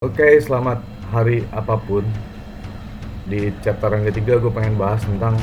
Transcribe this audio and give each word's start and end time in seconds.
Oke, 0.00 0.40
selamat 0.40 0.80
hari 1.12 1.44
apa 1.52 1.76
pun. 1.76 2.00
Di 3.28 3.52
chapter 3.60 3.92
yang 3.92 4.08
ketiga 4.08 4.40
gue 4.40 4.48
pengen 4.48 4.80
bahas 4.80 5.04
tentang 5.04 5.36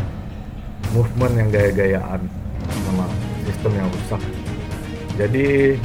movement 0.98 1.38
yang 1.38 1.50
gaya-gayaan 1.54 2.26
sama 2.66 3.06
sistem 3.46 3.78
yang 3.78 3.85
rusak. 3.85 4.17
Jadi 5.14 5.78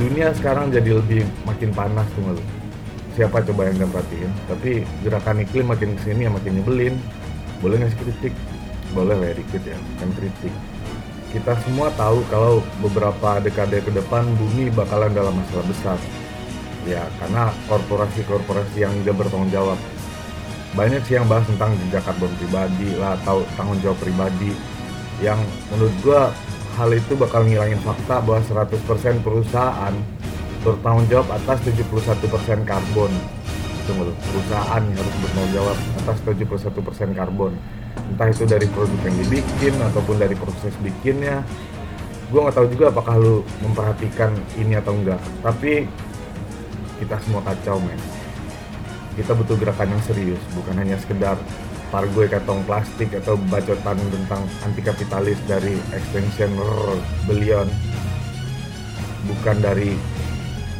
dunia 0.00 0.32
sekarang 0.32 0.72
jadi 0.72 0.96
lebih 0.96 1.28
makin 1.44 1.76
panas 1.76 2.08
tuh 2.16 2.32
lu. 2.32 2.44
Siapa 3.20 3.44
coba 3.52 3.68
yang 3.68 3.76
gak 3.76 4.00
perhatiin? 4.00 4.32
Tapi 4.48 4.70
gerakan 5.04 5.44
iklim 5.44 5.68
makin 5.68 5.92
ke 6.00 6.08
sini 6.08 6.24
ya 6.24 6.32
makin 6.32 6.52
nyebelin. 6.56 6.96
Boleh 7.60 7.84
ngasih 7.84 8.00
kritik? 8.00 8.32
Boleh 8.96 9.12
lah 9.12 9.28
ya 9.28 9.34
dikit 9.36 9.60
ya, 9.60 9.76
kan 10.00 10.08
kritik. 10.16 10.56
Kita 11.36 11.52
semua 11.68 11.92
tahu 12.00 12.24
kalau 12.32 12.64
beberapa 12.80 13.44
dekade 13.44 13.84
ke 13.84 13.92
depan 13.92 14.24
bumi 14.40 14.72
bakalan 14.72 15.12
dalam 15.12 15.36
masalah 15.36 15.68
besar 15.68 16.00
ya 16.84 17.04
karena 17.20 17.50
korporasi-korporasi 17.66 18.84
yang 18.84 18.92
tidak 19.02 19.24
bertanggung 19.24 19.52
jawab. 19.52 19.78
Banyak 20.74 21.06
sih 21.06 21.14
yang 21.16 21.30
bahas 21.30 21.46
tentang 21.46 21.78
jejak 21.86 22.02
karbon 22.02 22.32
pribadi 22.36 22.88
lah 22.98 23.14
atau 23.22 23.46
tanggung 23.54 23.78
jawab 23.78 23.98
pribadi 24.02 24.50
yang 25.22 25.38
menurut 25.70 25.94
gua 26.02 26.22
hal 26.74 26.90
itu 26.90 27.14
bakal 27.14 27.46
ngilangin 27.46 27.78
fakta 27.86 28.18
bahwa 28.18 28.42
100% 28.42 29.22
perusahaan 29.22 29.94
bertanggung 30.66 31.06
jawab 31.06 31.28
atas 31.30 31.58
71% 31.62 32.64
karbon. 32.66 33.12
Tunggu 33.84 34.10
perusahaan 34.16 34.82
harus 34.82 35.14
bertanggung 35.20 35.52
jawab 35.52 35.76
atas 36.02 36.18
71% 36.24 37.12
karbon. 37.14 37.52
Entah 38.10 38.28
itu 38.32 38.44
dari 38.48 38.66
produk 38.72 39.00
yang 39.06 39.16
dibikin 39.22 39.74
ataupun 39.92 40.16
dari 40.18 40.34
proses 40.34 40.74
bikinnya. 40.80 41.44
Gue 42.32 42.40
nggak 42.40 42.56
tahu 42.56 42.66
juga 42.72 42.90
apakah 42.90 43.14
lu 43.20 43.44
memperhatikan 43.60 44.32
ini 44.56 44.80
atau 44.80 44.96
enggak. 44.96 45.20
Tapi 45.44 45.84
kita 47.00 47.16
semua 47.22 47.42
kacau 47.42 47.80
men. 47.82 48.00
Kita 49.14 49.34
butuh 49.34 49.54
gerakan 49.58 49.94
yang 49.94 50.02
serius 50.02 50.42
bukan 50.58 50.74
hanya 50.78 50.98
sekedar 50.98 51.38
pargue 51.94 52.26
kantong 52.26 52.66
plastik 52.66 53.14
atau 53.14 53.38
bacotan 53.46 53.94
tentang 54.10 54.42
anti 54.66 54.82
kapitalis 54.82 55.38
dari 55.46 55.78
extension 55.94 56.50
belion 57.30 57.70
bukan 59.24 59.56
dari 59.60 59.94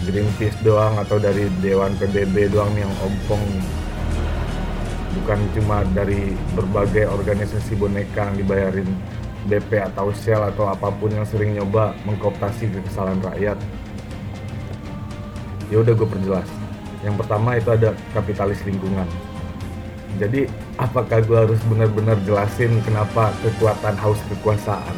Greenpeace 0.04 0.60
doang 0.60 1.00
atau 1.00 1.16
dari 1.16 1.48
Dewan 1.64 1.96
PBB 1.96 2.52
doang 2.52 2.76
yang 2.76 2.92
ompong. 3.00 3.40
Bukan 5.16 5.38
cuma 5.56 5.80
dari 5.96 6.36
berbagai 6.52 7.08
organisasi 7.08 7.72
boneka 7.78 8.28
yang 8.28 8.36
dibayarin 8.36 8.88
BP 9.48 9.80
atau 9.80 10.12
Shell 10.12 10.44
atau 10.52 10.68
apa 10.68 10.92
pun 10.92 11.08
yang 11.08 11.24
sering 11.24 11.56
nyoba 11.56 11.96
mengkooptasi 12.04 12.68
kesalahan 12.84 13.22
rakyat 13.24 13.56
ya 15.68 15.80
udah 15.80 15.92
gue 15.92 16.08
perjelas. 16.08 16.48
Yang 17.04 17.14
pertama 17.20 17.60
itu 17.60 17.68
ada 17.68 17.92
kapitalis 18.16 18.60
lingkungan. 18.64 19.06
Jadi 20.16 20.46
apakah 20.78 21.22
gue 21.22 21.38
harus 21.38 21.60
benar-benar 21.70 22.18
jelasin 22.26 22.82
kenapa 22.82 23.30
kekuatan 23.46 23.94
haus 23.94 24.18
kekuasaan 24.26 24.96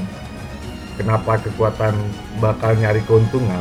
kenapa 0.96 1.36
kekuatan 1.44 1.92
bakal 2.40 2.72
nyari 2.72 3.04
keuntungan 3.04 3.60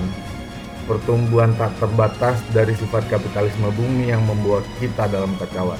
pertumbuhan 0.87 1.51
tak 1.59 1.75
terbatas 1.75 2.39
dari 2.55 2.71
sifat 2.71 3.03
kapitalisme 3.11 3.67
bumi 3.75 4.15
yang 4.15 4.23
membuat 4.23 4.63
kita 4.79 5.11
dalam 5.11 5.35
kacauan 5.35 5.79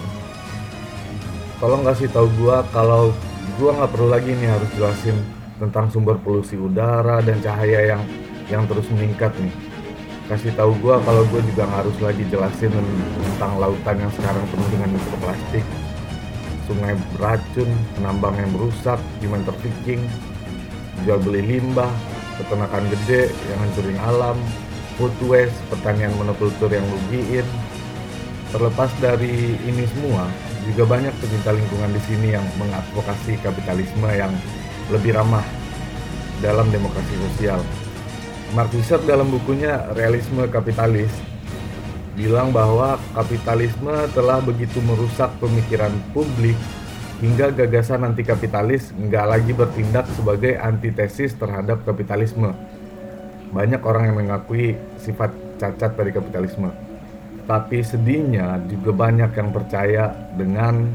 tolong 1.64 1.88
kasih 1.88 2.12
tahu 2.12 2.28
gue 2.36 2.58
kalau 2.76 3.16
gue 3.56 3.72
nggak 3.72 3.92
perlu 3.96 4.12
lagi 4.12 4.36
nih 4.36 4.52
harus 4.52 4.68
jelasin 4.76 5.16
tentang 5.56 5.88
sumber 5.88 6.20
polusi 6.20 6.60
udara 6.60 7.24
dan 7.24 7.40
cahaya 7.40 7.96
yang 7.96 8.02
yang 8.52 8.68
terus 8.68 8.92
meningkat 8.92 9.32
nih 9.40 9.54
kasih 10.26 10.50
tahu 10.58 10.74
gue 10.82 10.96
kalau 11.06 11.24
gue 11.30 11.42
juga 11.54 11.70
harus 11.70 11.94
lagi 12.02 12.26
jelasin 12.34 12.74
tentang 12.74 13.62
lautan 13.62 13.96
yang 14.02 14.12
sekarang 14.18 14.42
penuh 14.50 14.70
dengan 14.74 14.90
mikroplastik. 14.90 15.66
Sungai 16.66 16.98
beracun 17.14 17.70
penambang 17.94 18.34
yang 18.42 18.50
merusak 18.58 18.98
demand 19.22 19.46
trafficking 19.46 20.02
jual 21.06 21.22
beli 21.22 21.46
limbah 21.46 21.94
peternakan 22.42 22.90
gede 22.90 23.30
yang 23.30 23.60
hancurin 23.62 24.00
alam 24.02 24.38
food 24.98 25.14
waste 25.30 25.54
pertanian 25.70 26.10
monokultur 26.18 26.74
yang 26.74 26.86
rugiin. 26.90 27.46
Terlepas 28.50 28.90
dari 28.98 29.62
ini 29.62 29.84
semua 29.94 30.26
juga 30.66 30.90
banyak 30.90 31.14
pecinta 31.22 31.54
lingkungan 31.54 31.92
di 31.94 32.02
sini 32.10 32.34
yang 32.34 32.46
mengadvokasi 32.58 33.38
kapitalisme 33.46 34.10
yang 34.10 34.34
lebih 34.90 35.14
ramah 35.14 35.46
dalam 36.42 36.66
demokrasi 36.74 37.14
sosial 37.30 37.62
Mark 38.54 38.70
Fisher 38.70 39.02
dalam 39.02 39.34
bukunya 39.34 39.90
Realisme 39.98 40.46
Kapitalis 40.46 41.10
bilang 42.14 42.54
bahwa 42.54 42.96
kapitalisme 43.12 43.92
telah 44.14 44.40
begitu 44.40 44.80
merusak 44.86 45.34
pemikiran 45.42 45.92
publik 46.14 46.56
hingga 47.20 47.52
gagasan 47.52 48.08
anti 48.08 48.24
kapitalis 48.24 48.96
nggak 48.96 49.26
lagi 49.26 49.52
bertindak 49.52 50.06
sebagai 50.14 50.56
antitesis 50.62 51.34
terhadap 51.36 51.84
kapitalisme. 51.84 52.54
Banyak 53.52 53.82
orang 53.84 54.12
yang 54.12 54.18
mengakui 54.20 54.80
sifat 55.00 55.32
cacat 55.60 55.96
dari 55.96 56.12
kapitalisme. 56.12 56.70
Tapi 57.46 57.82
sedihnya 57.82 58.62
juga 58.68 58.92
banyak 58.94 59.32
yang 59.32 59.50
percaya 59.54 60.12
dengan 60.34 60.88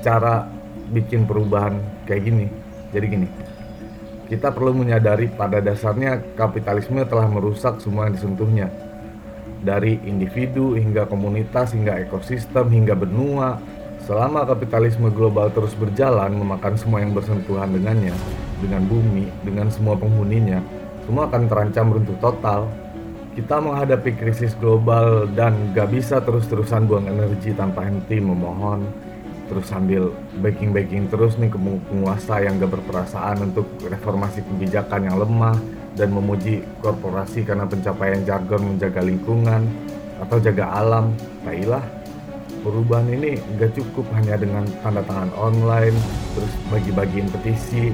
cara 0.00 0.48
bikin 0.90 1.28
perubahan 1.28 1.76
kayak 2.08 2.24
gini. 2.24 2.46
Jadi 2.88 3.06
gini, 3.10 3.28
kita 4.28 4.52
perlu 4.52 4.76
menyadari 4.76 5.32
pada 5.32 5.56
dasarnya 5.64 6.20
kapitalisme 6.36 7.00
telah 7.08 7.24
merusak 7.24 7.80
semua 7.80 8.06
yang 8.06 8.14
disentuhnya. 8.14 8.68
Dari 9.64 9.96
individu 10.04 10.76
hingga 10.76 11.08
komunitas 11.08 11.72
hingga 11.72 11.96
ekosistem 11.96 12.68
hingga 12.68 12.92
benua, 12.92 13.56
selama 14.04 14.44
kapitalisme 14.44 15.08
global 15.10 15.48
terus 15.48 15.72
berjalan 15.72 16.36
memakan 16.36 16.76
semua 16.76 17.00
yang 17.00 17.16
bersentuhan 17.16 17.72
dengannya, 17.72 18.12
dengan 18.60 18.84
bumi, 18.84 19.32
dengan 19.42 19.72
semua 19.72 19.96
penghuninya, 19.96 20.60
semua 21.08 21.24
akan 21.26 21.48
terancam 21.48 21.96
runtuh 21.96 22.18
total. 22.20 22.68
Kita 23.32 23.64
menghadapi 23.64 24.12
krisis 24.18 24.52
global 24.60 25.24
dan 25.32 25.72
gak 25.72 25.88
bisa 25.88 26.20
terus-terusan 26.20 26.84
buang 26.84 27.08
energi 27.08 27.56
tanpa 27.56 27.86
henti 27.86 28.20
memohon, 28.20 28.84
terus 29.48 29.66
sambil 29.66 30.12
baking-baking 30.44 31.08
terus 31.08 31.40
nih 31.40 31.48
ke 31.48 31.58
penguasa 31.58 32.44
yang 32.44 32.60
gak 32.60 32.76
berperasaan 32.78 33.48
untuk 33.48 33.64
reformasi 33.80 34.44
kebijakan 34.44 35.08
yang 35.08 35.16
lemah 35.16 35.56
dan 35.96 36.12
memuji 36.12 36.62
korporasi 36.84 37.42
karena 37.42 37.64
pencapaian 37.64 38.22
jargon 38.22 38.76
menjaga 38.76 39.02
lingkungan 39.02 39.66
atau 40.22 40.36
jaga 40.38 40.68
alam. 40.78 41.10
Baiklah, 41.42 41.82
perubahan 42.62 43.08
ini 43.08 43.40
gak 43.56 43.72
cukup 43.74 44.04
hanya 44.14 44.36
dengan 44.36 44.68
tanda 44.84 45.02
tangan 45.02 45.32
online, 45.34 45.96
terus 46.36 46.52
bagi-bagiin 46.68 47.28
petisi 47.32 47.90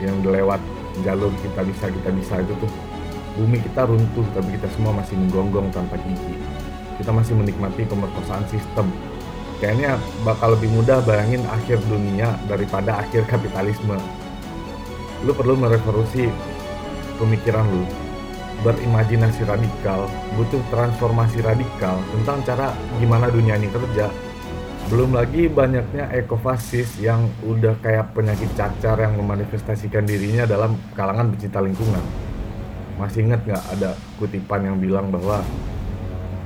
yang 0.00 0.22
lewat 0.22 0.62
jalur 1.02 1.34
kita 1.42 1.60
bisa 1.66 1.90
kita 1.90 2.10
bisa. 2.14 2.34
Itu 2.40 2.54
tuh 2.62 2.70
bumi 3.34 3.58
kita 3.58 3.90
runtuh 3.90 4.26
tapi 4.30 4.54
kita 4.54 4.70
semua 4.78 4.94
masih 4.94 5.18
menggonggong 5.18 5.68
tanpa 5.74 5.98
gigi. 6.00 6.38
Kita 6.94 7.10
masih 7.10 7.34
menikmati 7.34 7.82
pemerkosaan 7.90 8.46
sistem 8.46 8.86
kayaknya 9.64 9.96
bakal 10.28 10.52
lebih 10.52 10.68
mudah 10.76 11.00
bayangin 11.08 11.40
akhir 11.48 11.80
dunia 11.88 12.36
daripada 12.44 13.00
akhir 13.00 13.24
kapitalisme. 13.24 13.96
Lu 15.24 15.32
perlu 15.32 15.56
merevolusi 15.56 16.28
pemikiran 17.16 17.64
lu. 17.64 17.88
Berimajinasi 18.60 19.48
radikal 19.48 20.04
butuh 20.36 20.60
transformasi 20.68 21.40
radikal 21.40 21.96
tentang 22.12 22.44
cara 22.44 22.76
gimana 23.00 23.32
dunia 23.32 23.56
ini 23.56 23.72
kerja. 23.72 24.12
Belum 24.92 25.16
lagi 25.16 25.48
banyaknya 25.48 26.12
ekofasis 26.12 27.00
yang 27.00 27.24
udah 27.48 27.72
kayak 27.80 28.12
penyakit 28.12 28.52
cacar 28.52 29.00
yang 29.00 29.16
memanifestasikan 29.16 30.04
dirinya 30.04 30.44
dalam 30.44 30.76
kalangan 30.92 31.32
pecinta 31.32 31.64
lingkungan. 31.64 32.04
Masih 33.00 33.24
ingat 33.24 33.48
nggak 33.48 33.64
ada 33.80 33.96
kutipan 34.20 34.60
yang 34.60 34.76
bilang 34.76 35.08
bahwa 35.08 35.40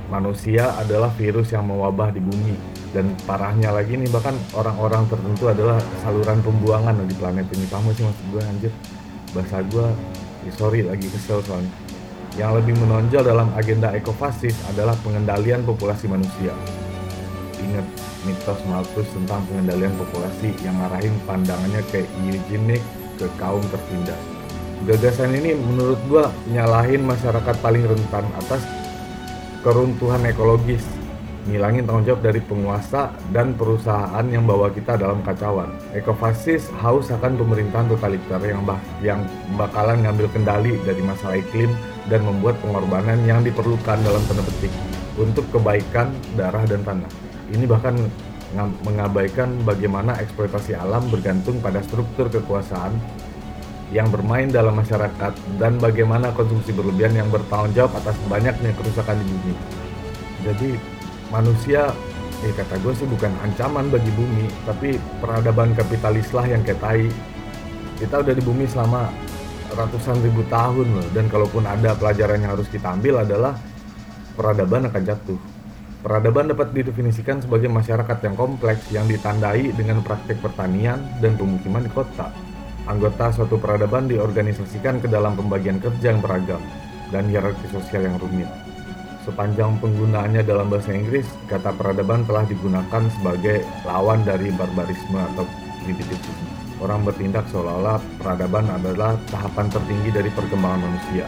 manusia 0.07 0.71
adalah 0.79 1.11
virus 1.19 1.51
yang 1.51 1.67
mewabah 1.67 2.15
di 2.15 2.23
bumi 2.23 2.68
dan 2.89 3.13
parahnya 3.29 3.69
lagi 3.69 3.93
nih 3.93 4.09
bahkan 4.09 4.33
orang-orang 4.57 5.05
tertentu 5.05 5.45
adalah 5.45 5.77
saluran 6.01 6.41
pembuangan 6.41 6.97
di 7.05 7.13
planet 7.13 7.45
ini. 7.53 7.65
Paham 7.69 7.93
sih 7.93 8.01
maksud 8.01 8.25
gue 8.33 8.41
anjir. 8.41 8.73
Bahasa 9.37 9.61
gue 9.61 9.87
ya 10.49 10.51
sorry 10.57 10.81
lagi 10.81 11.05
kesel 11.05 11.45
soalnya. 11.45 11.69
Yang 12.37 12.61
lebih 12.61 12.73
menonjol 12.81 13.21
dalam 13.25 13.49
agenda 13.53 13.93
ekofasis 13.93 14.57
adalah 14.73 14.97
pengendalian 15.05 15.61
populasi 15.65 16.09
manusia. 16.09 16.53
Ingat 17.61 17.85
mitos 18.25 18.59
Malthus 18.65 19.07
tentang 19.13 19.45
pengendalian 19.49 19.93
populasi 19.97 20.53
yang 20.65 20.73
ngarahin 20.81 21.13
pandangannya 21.29 21.81
ke 21.93 22.05
eugenik 22.25 22.81
ke 23.21 23.27
kaum 23.37 23.61
tertindas. 23.69 24.17
Gagasan 24.87 25.35
ini 25.35 25.53
menurut 25.59 25.99
gue 26.07 26.25
nyalahin 26.55 27.03
masyarakat 27.03 27.55
paling 27.59 27.83
rentan 27.83 28.25
atas 28.39 28.63
keruntuhan 29.59 30.23
ekologis 30.23 30.98
ngilangin 31.49 31.83
tanggung 31.89 32.05
jawab 32.05 32.21
dari 32.21 32.41
penguasa 32.45 33.09
dan 33.33 33.57
perusahaan 33.57 34.25
yang 34.29 34.45
bawa 34.45 34.69
kita 34.69 34.95
dalam 34.95 35.19
kacauan. 35.25 35.73
Ekofasis 35.97 36.69
haus 36.79 37.09
akan 37.09 37.35
pemerintahan 37.35 37.89
totaliter 37.89 38.39
yang 38.45 38.61
bah 38.63 38.79
yang 39.01 39.25
bakalan 39.57 40.05
ngambil 40.05 40.29
kendali 40.29 40.77
dari 40.85 41.01
masalah 41.01 41.41
iklim 41.41 41.73
dan 42.07 42.21
membuat 42.21 42.55
pengorbanan 42.61 43.19
yang 43.25 43.41
diperlukan 43.41 43.97
dalam 44.05 44.21
tanda 44.29 44.45
petik. 44.45 44.73
untuk 45.19 45.43
kebaikan 45.51 46.15
darah 46.39 46.63
dan 46.63 46.79
tanah. 46.87 47.11
Ini 47.51 47.67
bahkan 47.67 47.91
mengabaikan 48.87 49.61
bagaimana 49.67 50.15
eksploitasi 50.23 50.73
alam 50.73 51.05
bergantung 51.11 51.59
pada 51.59 51.83
struktur 51.83 52.31
kekuasaan 52.31 52.95
yang 53.91 54.07
bermain 54.09 54.49
dalam 54.49 54.77
masyarakat 54.77 55.33
dan 55.57 55.75
bagaimana 55.81 56.31
konsumsi 56.33 56.71
berlebihan 56.71 57.13
yang 57.25 57.29
bertanggung 57.29 57.73
jawab 57.73 57.93
atas 57.99 58.15
banyaknya 58.29 58.71
kerusakan 58.77 59.17
di 59.17 59.25
bumi. 59.27 59.53
Jadi 60.45 60.69
manusia, 61.29 61.93
eh 62.45 62.53
kata 62.53 62.77
gue 62.81 62.93
sih 62.93 63.07
bukan 63.09 63.31
ancaman 63.45 63.89
bagi 63.89 64.11
bumi, 64.13 64.45
tapi 64.65 64.97
peradaban 65.21 65.73
kapitalis 65.77 66.29
lah 66.33 66.45
yang 66.45 66.61
kayak 66.65 66.81
tai. 66.81 67.07
Kita 67.97 68.21
udah 68.21 68.33
di 68.33 68.43
bumi 68.43 68.65
selama 68.65 69.09
ratusan 69.73 70.19
ribu 70.25 70.41
tahun 70.49 70.87
loh, 70.89 71.07
dan 71.13 71.29
kalaupun 71.29 71.65
ada 71.65 71.93
pelajaran 71.93 72.41
yang 72.41 72.57
harus 72.57 72.67
kita 72.71 72.95
ambil 72.95 73.21
adalah 73.21 73.53
peradaban 74.33 74.89
akan 74.89 75.03
jatuh. 75.03 75.39
Peradaban 75.99 76.47
dapat 76.47 76.71
didefinisikan 76.71 77.43
sebagai 77.43 77.67
masyarakat 77.67 78.23
yang 78.23 78.35
kompleks 78.39 78.87
yang 78.87 79.03
ditandai 79.03 79.75
dengan 79.75 79.99
praktik 79.99 80.39
pertanian 80.39 81.03
dan 81.19 81.35
pemukiman 81.35 81.83
di 81.83 81.91
kota. 81.91 82.31
Anggota 82.87 83.35
suatu 83.35 83.59
peradaban 83.59 84.07
diorganisasikan 84.07 85.03
ke 85.03 85.11
dalam 85.11 85.35
pembagian 85.35 85.77
kerja 85.83 86.15
yang 86.15 86.23
beragam 86.23 86.63
dan 87.11 87.27
hierarki 87.27 87.67
sosial 87.67 88.07
yang 88.07 88.15
rumit. 88.15 88.47
Sepanjang 89.19 89.83
penggunaannya 89.83 90.47
dalam 90.47 90.71
bahasa 90.71 90.95
Inggris, 90.95 91.27
kata 91.51 91.75
peradaban 91.75 92.23
telah 92.23 92.47
digunakan 92.47 93.03
sebagai 93.19 93.67
lawan 93.83 94.23
dari 94.23 94.47
barbarisme 94.55 95.19
atau 95.35 95.43
primitivisme. 95.83 96.47
Orang 96.79 97.03
bertindak 97.03 97.43
seolah-olah 97.51 97.99
peradaban 98.23 98.71
adalah 98.71 99.19
tahapan 99.27 99.67
tertinggi 99.67 100.15
dari 100.15 100.31
perkembangan 100.31 100.87
manusia. 100.87 101.27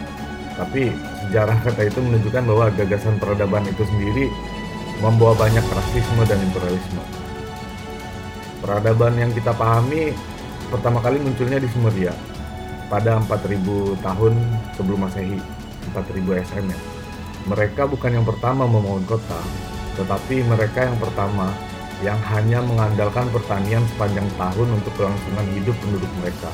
Tapi 0.56 0.88
sejarah 1.28 1.60
kata 1.68 1.92
itu 1.92 2.00
menunjukkan 2.00 2.44
bahwa 2.48 2.66
gagasan 2.80 3.20
peradaban 3.20 3.68
itu 3.68 3.84
sendiri 3.84 4.32
membawa 5.04 5.36
banyak 5.36 5.66
rasisme 5.68 6.24
dan 6.24 6.40
imperialisme. 6.40 7.04
Peradaban 8.64 9.20
yang 9.20 9.36
kita 9.36 9.52
pahami 9.52 10.16
pertama 10.72 11.04
kali 11.04 11.20
munculnya 11.20 11.60
di 11.60 11.68
Sumeria 11.76 12.16
pada 12.88 13.20
4000 13.20 14.00
tahun 14.00 14.34
sebelum 14.80 15.00
Masehi, 15.04 15.40
4000 15.92 16.40
SM 16.48 16.66
ya. 16.72 17.01
Mereka 17.50 17.90
bukan 17.90 18.22
yang 18.22 18.26
pertama 18.28 18.70
membangun 18.70 19.06
kota, 19.10 19.42
tetapi 19.98 20.46
mereka 20.46 20.86
yang 20.86 20.98
pertama 21.02 21.50
yang 22.02 22.18
hanya 22.34 22.62
mengandalkan 22.66 23.30
pertanian 23.30 23.86
sepanjang 23.94 24.26
tahun 24.38 24.68
untuk 24.74 24.94
kelangsungan 24.98 25.46
hidup 25.58 25.74
penduduk 25.82 26.12
mereka. 26.22 26.50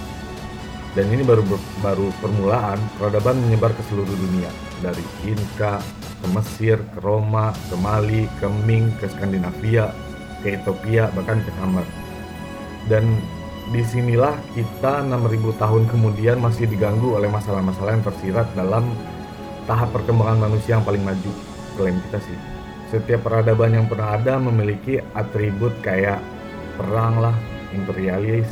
Dan 0.96 1.14
ini 1.14 1.22
baru 1.22 1.44
baru 1.84 2.08
permulaan 2.24 2.80
peradaban 2.98 3.38
menyebar 3.38 3.70
ke 3.76 3.84
seluruh 3.86 4.12
dunia 4.12 4.50
dari 4.82 5.04
Inka, 5.28 5.78
ke 6.24 6.28
Mesir, 6.34 6.82
ke 6.96 7.00
Roma, 7.04 7.54
ke 7.70 7.76
Mali, 7.78 8.26
ke 8.42 8.48
Ming, 8.66 8.90
ke 8.98 9.06
Skandinavia, 9.06 9.94
ke 10.42 10.58
Ethiopia, 10.58 11.14
bahkan 11.14 11.38
ke 11.46 11.52
Hammer. 11.62 11.86
Dan 12.90 13.22
di 13.70 13.84
sinilah 13.84 14.34
kita 14.56 15.04
6000 15.04 15.62
tahun 15.62 15.84
kemudian 15.92 16.40
masih 16.40 16.72
diganggu 16.72 17.20
oleh 17.20 17.28
masalah-masalah 17.28 18.00
yang 18.00 18.06
tersirat 18.08 18.48
dalam 18.56 18.90
tahap 19.68 19.92
perkembangan 19.94 20.48
manusia 20.50 20.80
yang 20.80 20.86
paling 20.88 21.04
maju 21.04 21.32
klaim 21.76 22.00
kita 22.10 22.20
sih. 22.24 22.38
Setiap 22.88 23.28
peradaban 23.28 23.76
yang 23.76 23.86
pernah 23.86 24.16
ada 24.16 24.40
memiliki 24.40 25.04
atribut 25.12 25.76
kayak 25.84 26.24
perang 26.80 27.20
lah 27.20 27.36
imperialis 27.76 28.48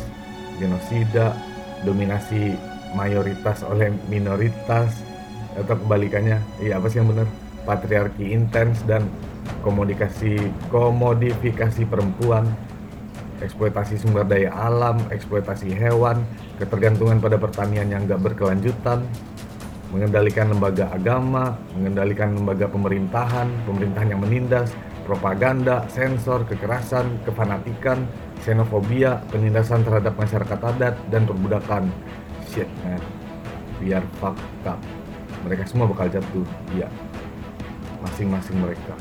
genosida 0.60 1.32
dominasi 1.88 2.56
mayoritas 2.96 3.64
oleh 3.64 3.92
minoritas 4.12 4.92
atau 5.56 5.76
kebalikannya. 5.80 6.40
Iya 6.60 6.84
apa 6.84 6.88
sih 6.92 7.00
yang 7.00 7.16
benar? 7.16 7.28
Patriarki 7.64 8.36
intens 8.36 8.84
dan 8.84 9.08
komodifikasi 9.64 10.38
komodifikasi 10.70 11.82
perempuan, 11.88 12.46
eksploitasi 13.40 13.98
sumber 14.04 14.28
daya 14.28 14.52
alam, 14.54 15.00
eksploitasi 15.10 15.74
hewan, 15.74 16.22
ketergantungan 16.62 17.18
pada 17.24 17.40
pertanian 17.40 17.90
yang 17.90 18.06
nggak 18.06 18.22
berkelanjutan, 18.22 19.02
mengendalikan 19.96 20.52
lembaga 20.52 20.92
agama, 20.92 21.56
mengendalikan 21.72 22.36
lembaga 22.36 22.68
pemerintahan, 22.68 23.48
pemerintahan 23.64 24.12
yang 24.12 24.20
menindas, 24.20 24.76
propaganda, 25.08 25.88
sensor, 25.88 26.44
kekerasan, 26.44 27.08
kefanatikan, 27.24 28.04
xenofobia, 28.44 29.24
penindasan 29.32 29.88
terhadap 29.88 30.12
masyarakat 30.20 30.60
adat, 30.60 31.00
dan 31.08 31.24
perbudakan. 31.24 31.88
Shit 32.52 32.68
man, 32.84 33.00
biar 33.80 34.04
up. 34.20 34.36
Mereka 35.48 35.64
semua 35.64 35.88
bakal 35.88 36.12
jatuh, 36.12 36.44
iya 36.76 36.92
masing-masing 38.04 38.60
mereka. 38.60 38.94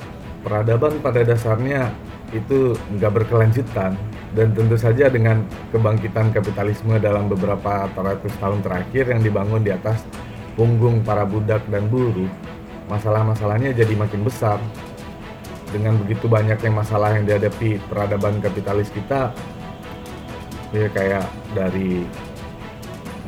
Peradaban 0.47 1.01
pada 1.03 1.27
dasarnya 1.27 1.91
itu 2.33 2.77
nggak 2.97 3.13
berkelanjutan 3.23 3.97
dan 4.35 4.49
tentu 4.53 4.77
saja 4.77 5.07
dengan 5.13 5.45
kebangkitan 5.71 6.35
kapitalisme 6.35 6.97
dalam 6.99 7.29
beberapa 7.29 7.89
ratus 7.93 8.33
tahun 8.39 8.61
terakhir 8.65 9.13
yang 9.13 9.21
dibangun 9.23 9.63
di 9.63 9.71
atas 9.73 10.05
punggung 10.55 11.03
para 11.03 11.27
budak 11.27 11.63
dan 11.69 11.87
buruh, 11.91 12.31
masalah-masalahnya 12.87 13.75
jadi 13.75 13.95
makin 13.95 14.23
besar. 14.23 14.59
Dengan 15.75 15.99
begitu 15.99 16.31
banyak 16.31 16.63
yang 16.63 16.75
masalah 16.79 17.19
yang 17.19 17.27
dihadapi 17.27 17.83
peradaban 17.91 18.39
kapitalis 18.39 18.95
kita, 18.95 19.35
ya 20.71 20.87
kayak 20.95 21.27
dari 21.51 22.07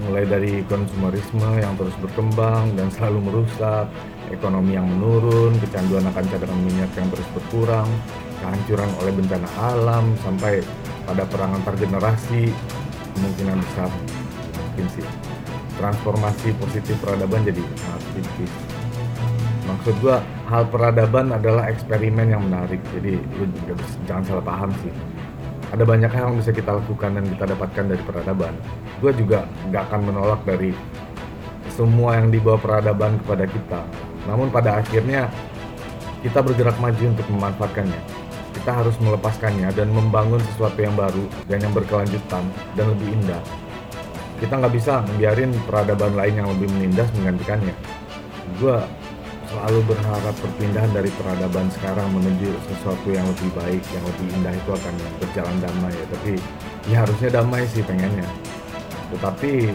mulai 0.06 0.22
dari 0.28 0.62
konsumerisme 0.70 1.58
yang 1.58 1.74
terus 1.74 1.96
berkembang 1.98 2.70
dan 2.78 2.86
selalu 2.94 3.18
merusak, 3.26 3.90
ekonomi 4.30 4.78
yang 4.78 4.86
menurun, 4.86 5.58
kecanduan 5.58 6.06
akan 6.06 6.24
cadangan 6.30 6.60
minyak 6.62 6.92
yang 6.94 7.08
terus 7.10 7.26
berkurang, 7.34 7.88
kehancuran 8.38 8.90
oleh 9.02 9.10
bencana 9.10 9.48
alam, 9.58 10.04
sampai 10.22 10.62
pada 11.02 11.26
perang 11.26 11.58
antar 11.58 11.74
generasi, 11.74 12.54
kemungkinan 13.16 13.58
besar 13.58 13.90
mungkin 14.76 14.86
sih 14.92 15.25
transformasi 15.76 16.56
positif 16.58 16.96
peradaban 17.00 17.44
jadi 17.44 17.62
sangat 17.76 18.02
tipis. 18.16 18.52
Maksud 19.66 19.94
gua 19.98 20.22
hal 20.46 20.66
peradaban 20.70 21.34
adalah 21.34 21.66
eksperimen 21.68 22.30
yang 22.30 22.42
menarik, 22.46 22.78
jadi 22.94 23.18
lu 23.18 23.44
jangan 24.06 24.24
salah 24.24 24.44
paham 24.44 24.70
sih. 24.80 24.94
Ada 25.74 25.82
banyak 25.82 26.10
hal 26.14 26.30
yang 26.30 26.38
bisa 26.38 26.54
kita 26.54 26.78
lakukan 26.78 27.18
dan 27.18 27.24
kita 27.26 27.44
dapatkan 27.50 27.84
dari 27.90 28.02
peradaban. 28.06 28.54
Gua 29.02 29.10
juga 29.10 29.44
nggak 29.68 29.82
akan 29.90 30.00
menolak 30.06 30.40
dari 30.46 30.70
semua 31.74 32.16
yang 32.16 32.30
dibawa 32.30 32.56
peradaban 32.56 33.18
kepada 33.20 33.44
kita 33.44 33.82
namun 34.26 34.50
pada 34.50 34.82
akhirnya 34.82 35.30
kita 36.20 36.42
bergerak 36.42 36.76
maju 36.82 37.04
untuk 37.06 37.26
memanfaatkannya. 37.30 38.02
Kita 38.58 38.70
harus 38.82 38.98
melepaskannya 38.98 39.70
dan 39.78 39.88
membangun 39.94 40.42
sesuatu 40.52 40.82
yang 40.82 40.98
baru 40.98 41.22
dan 41.46 41.62
yang 41.62 41.70
berkelanjutan 41.70 42.44
dan 42.74 42.86
lebih 42.90 43.14
indah. 43.14 43.42
Kita 44.36 44.60
nggak 44.60 44.74
bisa 44.74 45.00
membiarin 45.04 45.52
peradaban 45.64 46.12
lain 46.12 46.34
yang 46.36 46.48
lebih 46.52 46.68
menindas 46.76 47.08
menggantikannya. 47.16 47.74
Gue 48.60 48.76
selalu 49.46 49.78
berharap 49.88 50.34
perpindahan 50.42 50.92
dari 50.92 51.10
peradaban 51.16 51.66
sekarang 51.72 52.08
menuju 52.12 52.50
sesuatu 52.68 53.08
yang 53.08 53.24
lebih 53.24 53.48
baik, 53.56 53.82
yang 53.94 54.04
lebih 54.04 54.26
indah 54.36 54.54
itu 54.54 54.70
akan 54.76 54.94
berjalan 55.22 55.56
damai 55.64 55.92
ya. 55.92 56.06
Tapi 56.12 56.32
ya 56.92 56.96
harusnya 57.06 57.28
damai 57.42 57.62
sih 57.70 57.82
pengennya. 57.82 58.28
Tetapi 59.16 59.72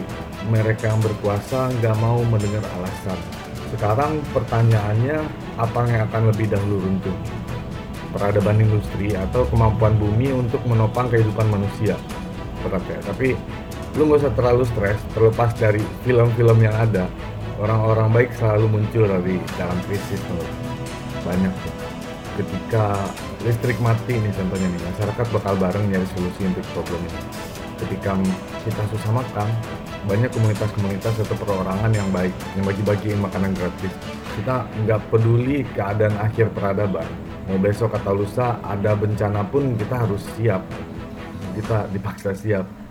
mereka 0.50 0.92
yang 0.92 1.00
berkuasa 1.00 1.72
nggak 1.80 1.96
mau 1.98 2.20
mendengar 2.26 2.62
alasan 2.78 3.42
sekarang 3.72 4.20
pertanyaannya 4.36 5.16
apa 5.56 5.80
yang 5.88 6.04
akan 6.12 6.22
lebih 6.28 6.52
dahulu 6.52 6.76
runtuh? 6.84 7.16
Peradaban 8.12 8.60
industri 8.60 9.16
atau 9.16 9.48
kemampuan 9.48 9.96
bumi 9.96 10.28
untuk 10.28 10.60
menopang 10.68 11.08
kehidupan 11.08 11.48
manusia? 11.48 11.96
Berat 12.60 12.84
ya, 12.84 13.00
tapi 13.00 13.32
lu 13.92 14.08
nggak 14.08 14.24
usah 14.24 14.32
terlalu 14.32 14.64
stres 14.64 14.96
terlepas 15.12 15.52
dari 15.60 15.82
film-film 16.08 16.58
yang 16.64 16.72
ada. 16.72 17.04
Orang-orang 17.60 18.08
baik 18.10 18.30
selalu 18.40 18.80
muncul 18.80 19.04
dari 19.04 19.36
dalam 19.60 19.76
krisis 19.84 20.18
tuh. 20.24 20.48
Banyak 21.28 21.52
tuh. 21.52 21.74
Ketika 22.40 22.96
listrik 23.44 23.76
mati 23.84 24.16
nih 24.16 24.32
contohnya 24.32 24.68
nih 24.72 24.82
masyarakat 24.88 25.26
bakal 25.36 25.54
bareng 25.60 25.84
nyari 25.92 26.06
solusi 26.16 26.48
untuk 26.48 26.64
problem 26.72 27.04
ini. 27.04 27.20
Ketika 27.84 28.16
kita 28.64 28.82
susah 28.96 29.12
makan 29.12 29.48
banyak 30.08 30.30
komunitas-komunitas 30.34 31.14
atau 31.22 31.36
perorangan 31.36 31.92
yang 31.92 32.08
baik 32.10 32.32
yang 32.56 32.64
bagi-bagiin 32.64 33.20
makanan 33.20 33.52
gratis. 33.52 33.92
Kita 34.40 34.64
nggak 34.88 35.12
peduli 35.12 35.68
keadaan 35.76 36.16
akhir 36.16 36.48
peradaban. 36.56 37.04
Mau 37.44 37.60
besok 37.60 37.92
atau 37.92 38.16
lusa 38.16 38.56
ada 38.64 38.96
bencana 38.96 39.44
pun 39.44 39.76
kita 39.76 40.08
harus 40.08 40.24
siap. 40.40 40.64
Kita 41.52 41.84
dipaksa 41.92 42.32
siap 42.32 42.81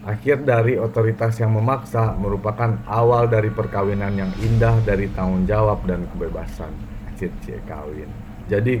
akhir 0.00 0.48
dari 0.48 0.80
otoritas 0.80 1.36
yang 1.40 1.52
memaksa 1.52 2.16
merupakan 2.16 2.80
awal 2.88 3.28
dari 3.28 3.52
perkawinan 3.52 4.16
yang 4.16 4.32
indah 4.40 4.80
dari 4.84 5.12
tanggung 5.12 5.44
jawab 5.44 5.84
dan 5.84 6.08
kebebasan. 6.16 6.72
Cip 7.20 7.36
kawin. 7.68 8.08
Jadi 8.48 8.80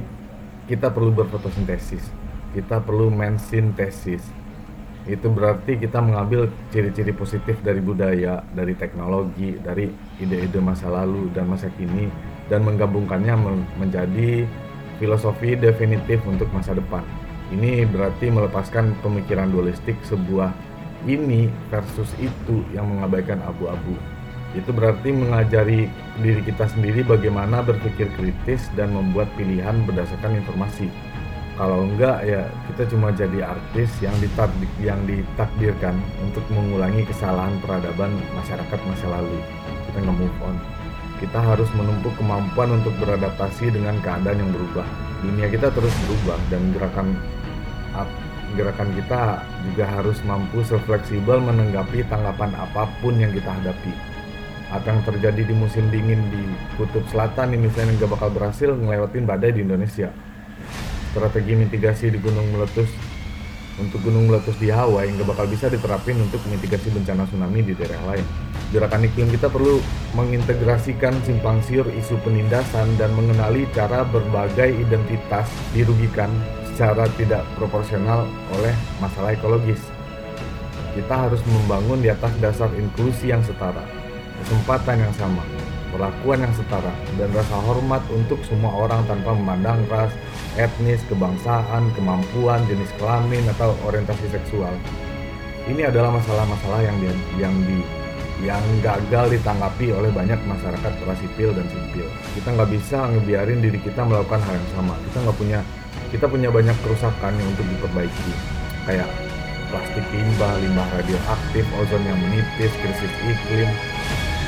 kita 0.64 0.88
perlu 0.88 1.12
berfotosintesis. 1.12 2.08
Kita 2.56 2.80
perlu 2.80 3.12
mensintesis. 3.12 4.24
Itu 5.04 5.28
berarti 5.28 5.76
kita 5.76 6.00
mengambil 6.00 6.48
ciri-ciri 6.72 7.12
positif 7.12 7.60
dari 7.60 7.84
budaya, 7.84 8.40
dari 8.56 8.72
teknologi, 8.76 9.60
dari 9.60 9.92
ide-ide 10.16 10.60
masa 10.60 10.88
lalu 10.88 11.28
dan 11.36 11.52
masa 11.52 11.68
kini 11.76 12.08
dan 12.48 12.64
menggabungkannya 12.64 13.34
menjadi 13.76 14.48
filosofi 14.96 15.56
definitif 15.56 16.20
untuk 16.24 16.48
masa 16.52 16.72
depan. 16.72 17.04
Ini 17.50 17.84
berarti 17.90 18.30
melepaskan 18.30 18.94
pemikiran 19.02 19.50
dualistik 19.50 19.98
sebuah 20.06 20.69
ini 21.06 21.48
versus 21.72 22.10
itu 22.20 22.64
yang 22.74 22.88
mengabaikan 22.88 23.40
abu-abu. 23.46 23.96
Itu 24.50 24.74
berarti 24.74 25.14
mengajari 25.14 25.86
diri 26.18 26.42
kita 26.42 26.66
sendiri 26.66 27.06
bagaimana 27.06 27.62
berpikir 27.62 28.10
kritis 28.18 28.66
dan 28.74 28.90
membuat 28.90 29.30
pilihan 29.38 29.86
berdasarkan 29.86 30.42
informasi. 30.42 30.90
Kalau 31.54 31.84
enggak 31.86 32.24
ya 32.24 32.48
kita 32.72 32.88
cuma 32.88 33.12
jadi 33.12 33.44
artis 33.44 33.92
yang 34.00 34.16
ditakdir, 34.18 34.70
yang 34.80 35.00
ditakdirkan 35.04 35.92
untuk 36.24 36.42
mengulangi 36.50 37.04
kesalahan 37.04 37.52
peradaban 37.60 38.16
masyarakat 38.32 38.80
masa 38.88 39.06
lalu. 39.12 39.38
Kita 39.86 40.02
nggak 40.02 40.16
move 40.18 40.38
on. 40.42 40.56
Kita 41.20 41.36
harus 41.36 41.68
menumpuk 41.76 42.16
kemampuan 42.16 42.80
untuk 42.80 42.96
beradaptasi 42.96 43.76
dengan 43.76 44.00
keadaan 44.00 44.40
yang 44.40 44.50
berubah. 44.56 44.88
Dunia 45.20 45.52
kita 45.52 45.68
terus 45.68 45.92
berubah 46.08 46.40
dan 46.48 46.72
gerakan 46.72 47.12
gerakan 48.58 48.90
kita 48.96 49.42
juga 49.70 49.84
harus 49.86 50.18
mampu 50.26 50.62
sefleksibel 50.66 51.38
menanggapi 51.38 52.02
tanggapan 52.10 52.50
apa 52.58 52.90
pun 52.98 53.14
yang 53.18 53.30
kita 53.30 53.50
hadapi. 53.50 53.92
Apa 54.70 55.02
terjadi 55.02 55.50
di 55.50 55.54
musim 55.54 55.90
dingin 55.90 56.22
di 56.30 56.42
kutub 56.78 57.02
selatan 57.10 57.54
ini 57.54 57.66
misalnya 57.66 57.98
nggak 57.98 58.10
bakal 58.14 58.30
berhasil 58.30 58.70
ngelewatin 58.70 59.26
badai 59.26 59.50
di 59.50 59.66
Indonesia. 59.66 60.14
Strategi 61.10 61.58
mitigasi 61.58 62.14
di 62.14 62.22
gunung 62.22 62.54
meletus 62.54 62.86
untuk 63.80 63.98
gunung 64.04 64.28
meletus 64.28 64.54
di 64.60 64.68
Hawaii 64.68 65.10
nggak 65.10 65.26
bakal 65.26 65.48
bisa 65.48 65.66
diterapin 65.66 66.20
untuk 66.20 66.38
mitigasi 66.46 66.92
bencana 66.92 67.26
tsunami 67.26 67.64
di 67.64 67.72
daerah 67.74 68.14
lain. 68.14 68.26
Gerakan 68.70 69.08
iklim 69.08 69.32
kita 69.34 69.50
perlu 69.50 69.82
mengintegrasikan 70.14 71.18
simpang 71.26 71.58
siur 71.66 71.88
isu 71.90 72.20
penindasan 72.22 72.94
dan 72.94 73.10
mengenali 73.18 73.66
cara 73.74 74.06
berbagai 74.06 74.70
identitas 74.70 75.50
dirugikan 75.74 76.30
secara 76.72 77.04
tidak 77.18 77.42
proporsional 77.58 78.24
oleh 78.56 78.74
masalah 79.02 79.34
ekologis. 79.34 79.80
Kita 80.94 81.28
harus 81.28 81.38
membangun 81.46 82.02
di 82.02 82.10
atas 82.10 82.34
dasar 82.42 82.70
inklusi 82.74 83.30
yang 83.30 83.42
setara, 83.46 83.82
kesempatan 84.42 85.06
yang 85.06 85.14
sama, 85.14 85.42
perlakuan 85.94 86.42
yang 86.42 86.54
setara, 86.54 86.90
dan 87.14 87.30
rasa 87.30 87.56
hormat 87.62 88.02
untuk 88.10 88.42
semua 88.46 88.74
orang 88.74 89.02
tanpa 89.06 89.34
memandang 89.34 89.78
ras, 89.86 90.10
etnis, 90.58 90.98
kebangsaan, 91.06 91.94
kemampuan, 91.94 92.62
jenis 92.66 92.90
kelamin, 92.98 93.46
atau 93.54 93.70
orientasi 93.86 94.26
seksual. 94.34 94.74
Ini 95.70 95.94
adalah 95.94 96.18
masalah-masalah 96.18 96.82
yang 96.82 96.96
di, 96.98 97.08
yang 97.38 97.54
di 97.68 97.78
yang 98.40 98.64
gagal 98.80 99.36
ditanggapi 99.36 99.92
oleh 99.92 100.08
banyak 100.08 100.40
masyarakat 100.48 100.92
prasipil 101.04 101.52
dan 101.52 101.66
sipil. 101.68 102.08
Kita 102.32 102.48
nggak 102.56 102.70
bisa 102.72 102.98
ngebiarin 103.12 103.60
diri 103.60 103.76
kita 103.84 104.00
melakukan 104.00 104.40
hal 104.40 104.54
yang 104.56 104.70
sama. 104.72 104.96
Kita 104.96 105.28
nggak 105.28 105.36
punya 105.36 105.60
kita 106.10 106.26
punya 106.26 106.50
banyak 106.50 106.74
kerusakan 106.82 107.32
yang 107.38 107.48
untuk 107.54 107.66
diperbaiki 107.70 108.32
kayak 108.88 109.08
plastik 109.70 110.02
limbah, 110.10 110.52
limbah 110.58 110.88
radioaktif, 110.98 111.64
ozon 111.78 112.02
yang 112.02 112.18
menipis, 112.18 112.72
krisis 112.82 113.14
iklim. 113.22 113.70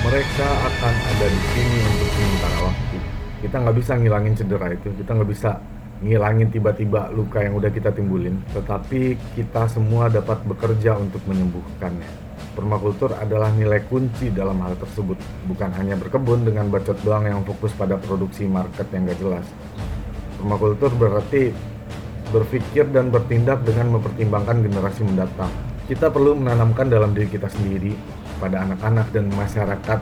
Mereka 0.03 0.49
akan 0.67 0.95
ada 1.15 1.27
di 1.31 1.41
sini 1.55 1.79
untuk 1.87 2.09
sementara 2.11 2.59
waktu. 2.67 2.99
Kita 3.47 3.57
nggak 3.63 3.77
bisa 3.79 3.93
ngilangin 3.95 4.35
cedera 4.35 4.67
itu, 4.75 4.89
kita 4.99 5.11
nggak 5.15 5.31
bisa 5.31 5.51
ngilangin 6.03 6.51
tiba-tiba 6.51 7.15
luka 7.15 7.39
yang 7.39 7.55
udah 7.55 7.71
kita 7.71 7.95
timbulin, 7.95 8.35
tetapi 8.51 9.15
kita 9.39 9.71
semua 9.71 10.11
dapat 10.11 10.43
bekerja 10.43 10.99
untuk 10.99 11.23
menyembuhkannya. 11.31 12.35
Permakultur 12.59 13.15
adalah 13.15 13.55
nilai 13.55 13.87
kunci 13.87 14.35
dalam 14.35 14.59
hal 14.67 14.75
tersebut, 14.75 15.15
bukan 15.47 15.71
hanya 15.79 15.95
berkebun 15.95 16.43
dengan 16.43 16.67
bacot 16.67 16.99
doang 17.07 17.31
yang 17.31 17.47
fokus 17.47 17.71
pada 17.79 17.95
produksi 18.03 18.51
market 18.51 18.91
yang 18.91 19.07
gak 19.07 19.19
jelas, 19.23 19.47
Permakultur 20.43 20.91
berarti 20.99 21.55
berpikir 22.35 22.91
dan 22.91 23.15
bertindak 23.15 23.63
dengan 23.63 23.95
mempertimbangkan 23.95 24.59
generasi 24.67 25.07
mendatang. 25.07 25.55
Kita 25.87 26.11
perlu 26.11 26.35
menanamkan 26.35 26.91
dalam 26.91 27.15
diri 27.15 27.31
kita 27.31 27.47
sendiri 27.47 27.95
pada 28.43 28.67
anak-anak 28.67 29.07
dan 29.15 29.31
masyarakat 29.39 30.01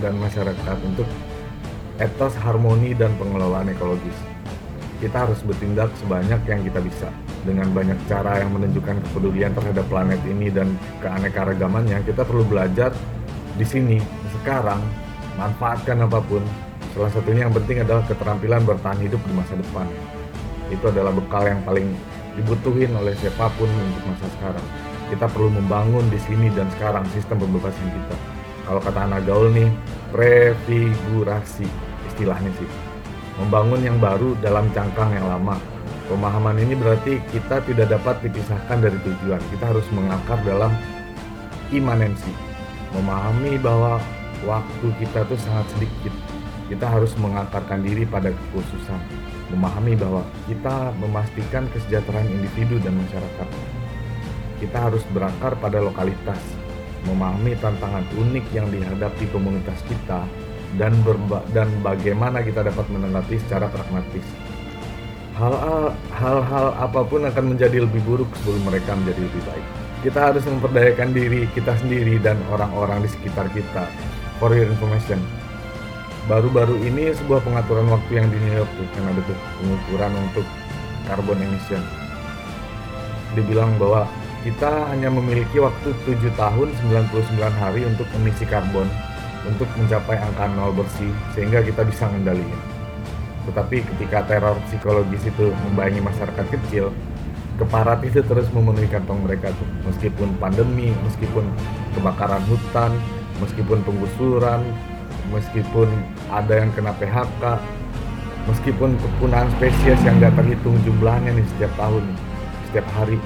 dan 0.00 0.12
masyarakat 0.16 0.76
untuk 0.88 1.04
etos 2.00 2.32
harmoni 2.40 2.96
dan 2.96 3.12
pengelolaan 3.20 3.68
ekologis. 3.68 4.16
Kita 4.96 5.28
harus 5.28 5.44
bertindak 5.44 5.92
sebanyak 6.00 6.40
yang 6.48 6.64
kita 6.64 6.80
bisa 6.80 7.12
dengan 7.44 7.68
banyak 7.76 8.00
cara 8.08 8.40
yang 8.40 8.48
menunjukkan 8.56 8.96
kepedulian 9.12 9.52
terhadap 9.52 9.84
planet 9.92 10.24
ini 10.24 10.48
dan 10.48 10.72
keanekaragamannya. 11.04 12.00
Kita 12.08 12.24
perlu 12.24 12.48
belajar 12.48 12.96
di 13.60 13.66
sini 13.68 14.00
sekarang 14.40 14.80
manfaatkan 15.36 16.00
apa 16.00 16.24
pun 16.24 16.40
Salah 16.92 17.08
satunya 17.08 17.48
yang 17.48 17.56
penting 17.56 17.80
adalah 17.80 18.04
keterampilan 18.04 18.68
bertahan 18.68 19.00
hidup 19.00 19.20
di 19.24 19.32
masa 19.32 19.56
depan. 19.56 19.88
Itu 20.68 20.92
adalah 20.92 21.08
bekal 21.08 21.48
yang 21.48 21.64
paling 21.64 21.88
dibutuhin 22.36 22.92
oleh 22.92 23.16
siapa 23.16 23.48
pun 23.56 23.68
untuk 23.68 24.04
masa 24.12 24.28
sekarang. 24.36 24.66
Kita 25.08 25.24
perlu 25.28 25.48
membangun 25.56 26.04
di 26.12 26.20
sini 26.20 26.52
dan 26.52 26.68
sekarang 26.76 27.08
sistem 27.16 27.40
pembebasan 27.40 27.88
kita. 27.88 28.16
Kalau 28.68 28.80
kata 28.84 29.08
anak 29.08 29.24
gaul 29.24 29.48
nih, 29.56 29.68
prefigurasi 30.12 31.64
istilahnya 32.12 32.52
sih. 32.60 32.68
Membangun 33.40 33.80
yang 33.80 33.96
baru 33.96 34.36
dalam 34.44 34.68
cangkang 34.76 35.16
yang 35.16 35.24
lama. 35.24 35.56
Pemahaman 36.12 36.60
ini 36.60 36.76
berarti 36.76 37.24
kita 37.32 37.64
tidak 37.64 37.88
dapat 37.88 38.20
dipisahkan 38.20 38.84
dari 38.84 39.00
tujuan. 39.00 39.40
Kita 39.48 39.72
harus 39.72 39.88
mengakar 39.96 40.36
dalam 40.44 40.76
imanensi. 41.72 42.32
Memahami 42.92 43.56
bahwa 43.56 43.96
waktu 44.44 44.86
kita 45.00 45.24
tuh 45.24 45.40
sangat 45.40 45.64
sedikit 45.72 46.12
kita 46.72 46.88
harus 46.88 47.12
mengantarkan 47.20 47.84
diri 47.84 48.08
pada 48.08 48.32
kekhususan, 48.32 48.96
memahami 49.52 49.92
bahwa 49.92 50.24
kita 50.48 50.88
memastikan 50.96 51.68
kesejahteraan 51.68 52.24
individu 52.32 52.80
dan 52.80 52.96
masyarakat. 52.96 53.48
Kita 54.56 54.88
harus 54.88 55.04
berakar 55.12 55.52
pada 55.60 55.84
lokalitas, 55.84 56.40
memahami 57.04 57.60
tantangan 57.60 58.08
unik 58.16 58.46
yang 58.56 58.72
dihadapi 58.72 59.28
komunitas 59.28 59.76
kita 59.84 60.24
dan 60.80 60.96
dan 61.52 61.68
bagaimana 61.84 62.40
kita 62.40 62.64
dapat 62.64 62.88
menanggapi 62.88 63.36
secara 63.44 63.68
pragmatis. 63.68 64.24
Hal-hal 65.36 66.68
apa 66.72 67.04
pun 67.04 67.28
akan 67.28 67.52
menjadi 67.52 67.84
lebih 67.84 68.00
buruk 68.08 68.32
sebelum 68.40 68.64
mereka 68.64 68.96
menjadi 68.96 69.20
lebih 69.20 69.42
baik. 69.44 69.66
Kita 70.08 70.32
harus 70.32 70.44
memperdayakan 70.48 71.12
diri 71.12 71.44
kita 71.52 71.76
sendiri 71.76 72.16
dan 72.16 72.40
orang-orang 72.48 73.04
di 73.04 73.12
sekitar 73.12 73.52
kita. 73.52 73.84
For 74.40 74.50
your 74.56 74.66
information, 74.72 75.20
baru-baru 76.30 76.78
ini 76.86 77.10
sebuah 77.16 77.42
pengaturan 77.42 77.90
waktu 77.90 78.12
yang 78.22 78.28
di 78.30 78.38
New 78.38 78.54
York 78.62 78.70
tuh 78.78 78.86
kan 78.94 79.04
ada 79.10 79.20
tuh 79.26 79.38
pengukuran 79.62 80.12
untuk 80.30 80.46
carbon 81.08 81.38
emission. 81.42 81.82
Dibilang 83.32 83.74
bahwa 83.80 84.06
kita 84.42 84.90
hanya 84.90 85.08
memiliki 85.08 85.62
waktu 85.62 85.94
7 86.04 86.18
tahun 86.34 86.68
99 86.90 87.38
hari 87.62 87.86
untuk 87.86 88.06
emisi 88.18 88.44
karbon 88.46 88.86
untuk 89.46 89.66
mencapai 89.74 90.18
angka 90.18 90.46
nol 90.54 90.70
bersih 90.74 91.10
sehingga 91.34 91.62
kita 91.62 91.82
bisa 91.82 92.06
mengendalikan 92.10 92.62
tetapi 93.42 93.82
ketika 93.82 94.22
teror 94.30 94.54
psikologis 94.70 95.22
itu 95.26 95.50
membayangi 95.70 95.98
masyarakat 95.98 96.46
kecil 96.46 96.94
keparat 97.58 98.00
itu 98.06 98.22
terus 98.24 98.46
memenuhi 98.54 98.88
kantong 98.88 99.22
mereka 99.22 99.50
tuh. 99.54 99.68
Meskipun 99.90 100.34
pandemi 100.38 100.94
meskipun 101.04 101.46
kebakaran 101.98 102.42
hutan 102.46 102.94
meskipun 103.42 103.82
penggusuran 103.82 104.62
meskipun 105.30 105.86
ada 106.32 106.64
yang 106.64 106.70
kena 106.74 106.90
PHK, 106.98 107.42
meskipun 108.50 108.98
kepunahan 108.98 109.46
spesies 109.60 110.00
yang 110.02 110.18
gak 110.18 110.34
terhitung 110.34 110.74
jumlahnya 110.82 111.36
nih 111.36 111.46
setiap 111.54 111.72
tahun, 111.78 112.04
setiap 112.70 112.86
hari. 112.98 113.20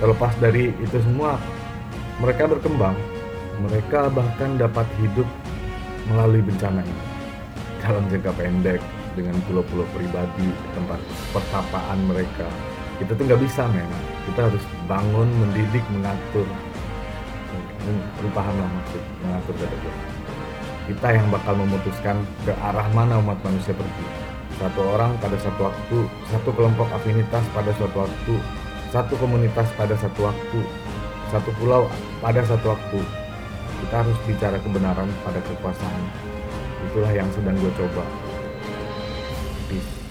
Terlepas 0.00 0.32
dari 0.40 0.72
itu 0.80 0.96
semua, 1.04 1.36
mereka 2.22 2.48
berkembang, 2.48 2.96
mereka 3.68 4.08
bahkan 4.08 4.56
dapat 4.56 4.88
hidup 5.02 5.28
melalui 6.08 6.40
bencana 6.40 6.80
ini. 6.80 7.04
Dalam 7.84 8.08
jangka 8.08 8.32
pendek 8.32 8.80
dengan 9.12 9.36
pulau-pulau 9.44 9.86
pribadi 9.94 10.48
tempat 10.74 10.98
pertapaan 11.30 12.00
mereka 12.08 12.48
kita 12.98 13.10
tuh 13.18 13.24
nggak 13.26 13.42
bisa 13.42 13.66
men 13.74 13.90
kita 14.30 14.46
harus 14.46 14.64
bangun 14.86 15.28
mendidik 15.42 15.82
mengatur. 15.90 16.46
Lu 18.22 18.28
paham 18.32 18.54
lah 18.56 18.70
maksud 18.70 19.02
mengatur 19.20 19.54
gue 19.60 19.94
kita 20.84 21.16
yang 21.16 21.26
bakal 21.32 21.56
memutuskan 21.56 22.20
ke 22.44 22.52
arah 22.60 22.84
mana 22.92 23.16
umat 23.24 23.40
manusia 23.40 23.72
pergi. 23.72 24.06
Satu 24.60 24.80
orang 24.84 25.16
pada 25.18 25.34
satu 25.40 25.66
waktu, 25.66 25.98
satu 26.30 26.50
kelompok 26.52 26.86
afinitas 26.92 27.42
pada 27.56 27.72
suatu 27.74 28.04
waktu, 28.04 28.34
satu 28.92 29.14
komunitas 29.18 29.66
pada 29.74 29.96
satu 29.96 30.28
waktu, 30.28 30.60
satu 31.32 31.50
pulau 31.58 31.88
pada 32.20 32.44
satu 32.44 32.76
waktu. 32.76 33.00
Kita 33.84 34.04
harus 34.04 34.18
bicara 34.28 34.56
kebenaran 34.60 35.08
pada 35.26 35.40
kekuasaan. 35.42 36.02
Itulah 36.92 37.12
yang 37.12 37.28
sedang 37.32 37.56
gue 37.58 37.72
coba. 37.74 38.04
Peace. 39.66 40.03